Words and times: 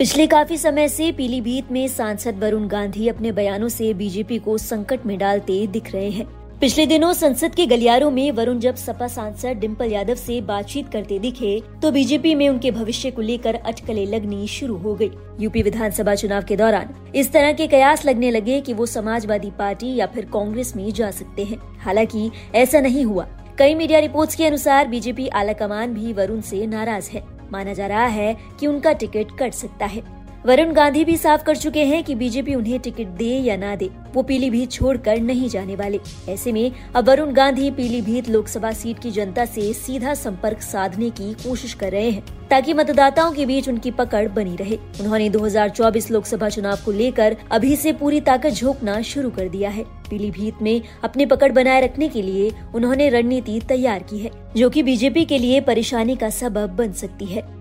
पिछले 0.00 0.26
काफ़ी 0.26 0.56
समय 0.58 0.88
से 0.88 1.10
पीलीभीत 1.12 1.70
में 1.72 1.88
सांसद 1.88 2.38
वरुण 2.38 2.66
गांधी 2.68 3.08
अपने 3.08 3.32
बयानों 3.32 3.68
से 3.68 3.92
बीजेपी 3.94 4.38
को 4.38 4.58
संकट 4.58 5.04
में 5.06 5.18
डालते 5.18 5.66
दिख 5.66 5.92
रहे 5.92 6.10
हैं। 6.10 6.24
पिछले 6.60 6.86
दिनों 6.86 7.12
संसद 7.12 7.54
के 7.54 7.66
गलियारों 7.66 8.10
में 8.10 8.30
वरुण 8.32 8.58
जब 8.58 8.74
सपा 8.74 9.06
सांसद 9.06 9.58
डिम्पल 9.60 9.92
यादव 9.92 10.14
से 10.14 10.40
बातचीत 10.40 10.88
करते 10.88 11.18
दिखे 11.18 11.62
तो 11.82 11.90
बीजेपी 11.90 12.34
में 12.34 12.48
उनके 12.48 12.70
भविष्य 12.70 13.10
को 13.10 13.22
लेकर 13.22 13.54
अटकलें 13.54 14.06
लगनी 14.06 14.46
शुरू 14.46 14.76
हो 14.76 14.94
गई। 14.94 15.10
यूपी 15.40 15.62
विधानसभा 15.62 16.14
चुनाव 16.14 16.44
के 16.44 16.56
दौरान 16.56 16.94
इस 17.14 17.32
तरह 17.32 17.52
के 17.52 17.66
कयास 17.66 18.04
लगने 18.06 18.30
लगे 18.30 18.60
कि 18.60 18.72
वो 18.72 18.86
समाजवादी 18.86 19.50
पार्टी 19.50 19.94
या 19.96 20.06
फिर 20.06 20.24
कांग्रेस 20.24 20.76
में 20.76 20.92
जा 20.92 21.10
सकते 21.10 21.44
हैं। 21.44 21.58
हालाँकि 21.78 22.30
ऐसा 22.54 22.80
नहीं 22.80 23.04
हुआ। 23.04 23.26
कई 23.58 23.74
मीडिया 23.74 23.98
रिपोर्ट्स 23.98 24.34
के 24.34 24.46
अनुसार 24.46 24.88
बीजेपी 24.88 25.28
आलाकमान 25.28 25.94
भी 25.94 26.12
वरुण 26.12 26.40
से 26.40 26.66
नाराज़ 26.66 27.10
है। 27.10 27.22
माना 27.52 27.72
जा 27.72 27.86
रहा 27.86 28.06
है 28.06 28.36
कि 28.60 28.66
उनका 28.66 28.92
टिकट 28.92 29.38
कट 29.38 29.52
सकता 29.52 29.86
है। 29.86 30.19
वरुण 30.46 30.72
गांधी 30.72 31.04
भी 31.04 31.16
साफ़ 31.16 31.42
कर 31.44 31.56
चुके 31.56 31.84
हैं 31.84 32.04
कि 32.04 32.14
बीजेपी 32.14 32.54
उन्हें 32.54 32.80
टिकट 32.80 33.06
दे 33.06 33.24
या 33.24 33.56
ना 33.56 33.76
दे। 33.76 33.90
वो 34.14 34.22
पीलीभीत 34.22 34.70
छोड़कर 34.72 35.20
नहीं 35.20 35.48
जाने 35.48 35.74
वाले। 35.76 36.00
ऐसे 36.28 36.52
में 36.52 36.72
अब 36.96 37.08
वरुण 37.08 37.32
गांधी 37.32 37.70
पीलीभीत 37.70 38.28
लोकसभा 38.28 38.70
सीट 38.72 38.98
की 38.98 39.10
जनता 39.10 39.44
से 39.44 39.72
सीधा 39.72 40.14
संपर्क 40.14 40.62
साधने 40.62 41.10
की 41.10 41.32
कोशिश 41.34 41.74
कर 41.74 41.92
रहे 41.92 42.10
हैं, 42.10 42.48
ताकि 42.48 42.74
मतदाताओं 42.74 43.32
के 43.32 43.46
बीच 43.46 43.68
उनकी 43.68 43.90
पकड़ 43.90 44.28
बनी 44.28 44.56
रहे। 44.56 44.76
उन्होंने 45.00 45.28
2024 45.28 46.10
लोकसभा 46.10 46.48
चुनाव 46.48 46.78
को 46.84 46.92
लेकर 46.92 47.36
अभी 47.52 47.76
से 47.76 47.92
पूरी 47.92 48.20
ताकत 48.20 48.50
झोंकना 48.50 49.00
शुरू 49.02 49.30
कर 49.30 49.48
दिया 49.48 49.70
है। 49.70 49.84
पीलीभीत 50.10 50.62
में 50.62 50.80
अपनी 51.04 51.26
पकड़ 51.26 51.52
बनाए 51.52 51.80
रखने 51.80 52.08
के 52.08 52.22
लिए 52.22 52.50
उन्होंने 52.74 53.08
रणनीति 53.08 53.60
तैयार 53.68 54.02
की 54.02 54.18
है, 54.18 54.30
जो 54.56 54.70
कि 54.70 54.82
बीजेपी 54.82 55.24
के 55.24 55.38
लिए 55.38 55.60
परेशानी 55.60 56.16
का 56.16 56.30
सबब 56.30 56.70
बन 56.70 56.92
सकती 56.92 57.24
है। 57.24 57.59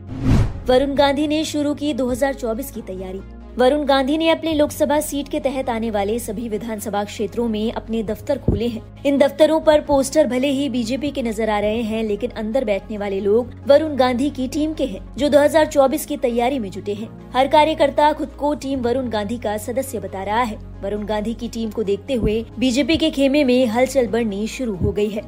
वरुण 0.70 0.94
गांधी 0.96 1.26
ने 1.28 1.44
शुरू 1.46 1.74
की 1.74 1.94
2024 1.94 2.70
की 2.72 2.82
तैयारी। 2.82 3.20
वरुण 3.58 3.86
गांधी 3.86 4.18
ने 4.18 4.30
अपने 4.30 4.54
लोकसभा 4.54 5.00
सीट 5.00 5.30
के 5.30 5.40
तहत 5.40 5.70
आने 5.70 5.90
वाले 5.92 6.18
सभी 6.20 6.50
विधानसभा 6.50 7.04
क्षेत्रों 7.04 7.48
में 7.48 7.72
अपने 7.72 8.02
दफ्तर 8.04 8.38
खोले 8.38 8.68
हैं। 8.68 8.82
इन 9.06 9.18
दफ्तरों 9.18 9.60
पर 9.60 9.82
पोस्टर 9.82 10.28
भले 10.28 10.48
ही 10.48 10.68
बीजेपी 10.70 11.12
के 11.12 11.24
नज़र 11.24 11.50
आ 11.50 11.60
रहे 11.60 11.82
हैं, 11.82 12.04
लेकिन 12.04 12.32
अंदर 12.32 12.66
बैठने 12.66 12.98
वाले 12.98 13.20
लोग 13.20 13.54
वरुण 13.68 13.96
गांधी 13.96 14.30
की 14.30 14.48
टीम 14.48 14.74
के 14.74 14.86
हैं, 14.86 15.02
जो 15.18 15.30
2024 15.30 16.06
की 16.06 16.18
तैयारी 16.18 16.60
में 16.60 16.70
जुटे 16.72 16.94
हैं। 16.94 17.10
हर 17.34 17.48
कार्यकर्ता 17.48 18.14
खुद 18.14 18.30
को 18.30 18.54
टीम 18.56 18.82
वरुण 18.82 19.10
गांधी 19.10 19.38
का 19.38 19.58
सदस्य 19.58 20.00
बता 20.00 20.24
रहा 20.24 20.42
है। 20.42 20.58
वरुण 20.82 21.06
गांधी 21.06 21.34
की 21.34 21.48
टीम 21.48 21.70
को 21.70 21.84
देखते 21.84 22.14
हुए 22.14 22.44
बीजेपी 22.60 22.98
के 22.98 23.10
खेमे 23.10 23.44
में 23.44 23.66
हलचल 23.68 24.08
बढ़नी 24.08 24.48
शुरू 24.48 24.76
हो 24.76 24.92
गई 24.92 25.10
है। 25.10 25.24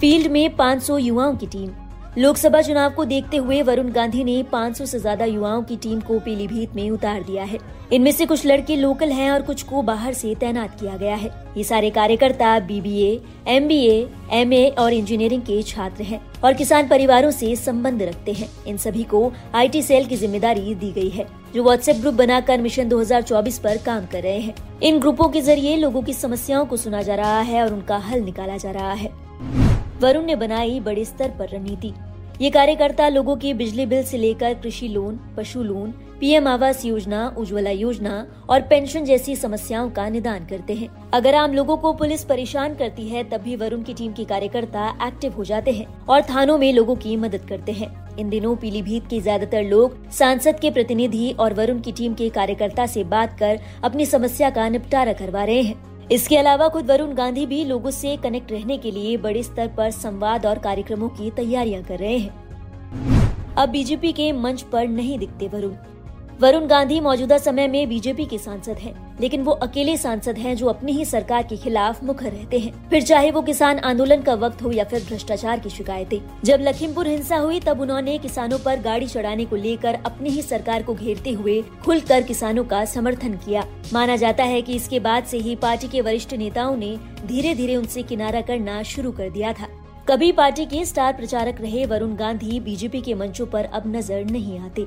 फ़ील्ड 0.00 0.30
में 0.32 0.56
500 0.56 0.98
युवाओं 0.98 1.36
की 1.36 1.46
टीम 1.46 1.70
लोकसभा 2.18 2.60
चुनाव 2.62 2.90
को 2.92 3.04
देखते 3.04 3.36
हुए 3.36 3.60
वरुण 3.62 3.88
गांधी 3.90 4.22
ने 4.24 4.42
500 4.52 4.86
से 4.86 4.98
ज़्यादा 4.98 5.24
युवाओं 5.24 5.62
की 5.62 5.76
टीम 5.76 6.00
को 6.00 6.18
पीलीभीत 6.20 6.74
में 6.74 6.90
उतार 6.90 7.22
दिया 7.22 7.44
है। 7.44 7.58
इनमें 7.92 8.10
से 8.12 8.26
कुछ 8.26 8.44
लड़के 8.46 8.76
लोकल 8.76 9.10
हैं 9.10 9.30
और 9.30 9.42
कुछ 9.42 9.62
को 9.62 9.82
बाहर 9.82 10.12
से 10.12 10.34
तैनात 10.34 10.78
किया 10.80 10.96
गया 10.96 11.14
है। 11.14 11.30
ये 11.56 11.64
सारे 11.64 11.90
कार्यकर्ता 11.90 12.58
बीबीए, 12.60 13.20
एमबीए, 13.48 14.08
एमए 14.32 14.68
और 14.78 14.92
इंजीनियरिंग 14.92 15.42
के 15.42 15.62
छात्र 15.62 16.02
हैं 16.02 16.20
और 16.44 16.54
किसान 16.54 16.88
परिवारों 16.88 17.30
से 17.30 17.54
संबंध 17.56 18.02
रखते 18.02 18.32
हैं। 18.32 18.48
इन 18.66 18.76
सभी 18.76 19.04
को 19.04 19.32
आईटी 19.54 19.82
सेल 19.82 20.06
की 20.06 20.16
ज़िम्मेदारी 20.16 20.74
दी 20.74 20.92
गई 20.92 21.08
है 21.08 21.26
जो 21.54 21.64
व्हाट्सएप 21.64 21.96
ग्रुप 21.96 22.14
बनाकर 22.14 22.60
मिशन 22.60 22.88
2024 22.88 23.58
पर 23.58 23.78
काम 23.86 24.06
कर 24.06 24.22
रहे 24.22 24.38
हैं। 24.38 24.54
इन 24.82 25.00
ग्रुपों 25.00 25.28
के 25.28 25.40
ज़रिए 25.40 25.76
लोगों 25.76 26.02
की 26.02 26.12
समस्याओं 26.12 26.66
को 26.66 26.76
सुना 26.76 27.02
जा 27.02 27.14
रहा 27.14 27.40
है 27.40 27.64
और 27.64 27.74
उनका 27.74 27.98
हल 28.00 28.20
निकाला 28.20 28.56
जा 28.56 28.70
रहा 28.70 28.92
है। 28.92 29.10
वरुण 30.00 30.24
ने 30.24 30.34
बनाई 30.36 30.80
बड़े 30.80 31.04
स्तर 31.04 31.28
पर 31.38 31.48
रणनीति। 31.48 31.92
ये 32.40 32.48
कार्यकर्ता 32.50 33.08
लोगों 33.08 33.36
की 33.36 33.52
बिजली 33.54 33.84
बिल 33.86 34.02
से 34.02 34.18
लेकर 34.18 34.54
कृषि 34.54 34.88
लोन, 34.88 35.18
पशु 35.36 35.62
लोन, 35.62 35.90
पीएम 36.20 36.46
आवास 36.48 36.84
योजना, 36.84 37.26
उज्ज्वला 37.38 37.70
योजना 37.70 38.26
और 38.48 38.60
पेंशन 38.60 39.04
जैसी 39.04 39.36
समस्याओं 39.36 39.90
का 39.90 40.08
निदान 40.08 40.46
करते 40.46 40.74
हैं। 40.74 40.88
अगर 41.14 41.34
आम 41.34 41.52
लोगों 41.52 41.76
को 41.76 41.92
पुलिस 41.92 42.24
परेशान 42.24 42.74
करती 42.74 43.08
है, 43.08 43.24
तब 43.24 43.40
भी 43.40 43.56
वरुण 43.56 43.82
की 43.82 43.94
टीम 43.94 44.12
के 44.12 44.24
कार्यकर्ता 44.24 44.88
एक्टिव 45.06 45.32
हो 45.32 45.44
जाते 45.44 45.72
हैं 45.72 45.86
और 46.06 46.22
थानों 46.22 46.58
में 46.58 46.72
लोगों 46.72 46.96
की 46.96 47.16
मदद 47.16 47.44
करते 47.48 47.72
हैं। 47.72 48.16
इन 48.18 48.28
दिनों 48.30 48.56
पीलीभीत 48.56 49.06
के 49.06 49.20
ज़्यादातर 49.20 49.62
लोग 49.64 50.10
सांसद 50.10 50.60
के 50.60 50.70
प्रतिनिधि 50.70 51.30
और 51.32 51.54
वरुण 51.54 51.80
की 51.80 51.92
टीम 51.92 52.14
के 52.14 52.28
कार्यकर्ता 52.30 52.86
से 52.86 53.04
बात 53.06 53.38
कर 53.38 53.58
अपनी 53.84 54.06
समस्या 54.06 54.50
का 54.50 54.68
निपटारा 54.68 55.12
करवा 55.12 55.44
रहे 55.44 55.62
हैं। 55.62 55.91
इसके 56.12 56.36
अलावा 56.36 56.68
खुद 56.68 56.90
वरुण 56.90 57.12
गांधी 57.14 57.44
भी 57.46 57.64
लोगों 57.64 57.90
से 57.90 58.16
कनेक्ट 58.16 58.50
रहने 58.52 58.76
के 58.78 58.90
लिए 58.90 59.16
बड़े 59.16 59.42
स्तर 59.42 59.68
पर 59.68 59.90
संवाद 59.90 60.46
और 60.46 60.58
कार्यक्रमों 60.58 61.08
की 61.08 61.30
तैयारियाँ 61.30 61.82
कर 61.82 61.98
रहे 61.98 62.18
हैं। 62.18 63.54
अब 63.54 63.68
बीजेपी 63.68 64.12
के 64.12 64.30
मंच 64.32 64.62
पर 64.62 64.88
नहीं 64.88 65.18
दिखते 65.18 65.48
वरुण। 65.48 65.72
वरुण 66.42 66.64
गांधी 66.66 66.98
मौजूदा 67.00 67.36
समय 67.38 67.66
में 67.68 67.88
बीजेपी 67.88 68.24
के 68.24 68.38
सांसद 68.38 68.78
हैं, 68.78 68.94
लेकिन 69.20 69.42
वो 69.42 69.52
अकेले 69.62 69.96
सांसद 69.96 70.38
हैं 70.38 70.54
जो 70.56 70.66
अपनी 70.66 70.92
ही 70.92 71.04
सरकार 71.04 71.42
के 71.42 71.56
खिलाफ 71.56 72.02
मुखर 72.04 72.30
रहते 72.30 72.58
हैं। 72.58 72.72
फिर 72.90 73.02
चाहे 73.02 73.30
वो 73.30 73.42
किसान 73.42 73.78
आंदोलन 73.78 74.22
का 74.22 74.34
वक्त 74.34 74.62
हो 74.62 74.72
या 74.72 74.84
फिर 74.84 75.04
भ्रष्टाचार 75.08 75.60
की 75.60 75.70
शिकायतें। 75.70 76.18
जब 76.44 76.60
लखीमपुर 76.60 77.08
हिंसा 77.08 77.36
हुई 77.36 77.60
तब 77.60 77.80
उन्होंने 77.80 78.16
किसानों 78.18 78.58
पर 78.58 78.80
गाड़ी 78.80 79.06
चढ़ाने 79.06 79.44
को 79.44 79.56
लेकर 79.56 79.98
अपनी 80.06 80.30
ही 80.30 80.42
सरकार 80.42 80.82
को 80.82 80.94
घेरते 80.94 81.32
हुए 81.32 81.60
खुलकर 81.84 82.22
किसानों 82.22 82.64
का 82.64 82.84
समर्थन 82.84 83.36
किया। 83.36 83.64
माना 83.92 84.16
जाता 84.16 84.44
है 84.44 84.60
की 84.62 84.74
इसके 84.74 85.00
बाद 85.00 85.22
ऐसी 85.22 85.38
ही 85.38 85.56
पार्टी 85.56 85.88
के 85.88 86.00
वरिष्ठ 86.00 86.34
नेताओं 86.34 86.76
ने 86.76 86.96
धीरे 87.26 87.54
धीरे 87.54 87.76
उनसे 87.76 88.02
किनारा 88.02 88.40
करना 88.40 88.82
शुरू 88.88 89.12
कर 89.12 89.30
दिया 89.30 89.52
था। 89.52 89.68
कभी 90.08 90.32
पार्टी 90.32 90.66
के 90.66 90.84
स्टार 90.84 91.12
प्रचारक 91.12 91.60
रहे 91.60 91.86
वरुण 91.86 92.16
गांधी 92.16 92.60
बीजेपी 92.60 93.00
के 93.00 93.14
मंचों 93.14 93.46
पर 93.46 93.64
अब 93.64 93.96
नज़र 93.96 94.24
नहीं 94.24 94.58
आते। 94.58 94.86